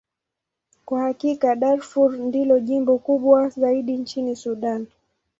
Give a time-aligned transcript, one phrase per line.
[0.85, 4.87] Kwa hakika, Darfur ndilo jimbo kubwa zaidi nchini Sudan.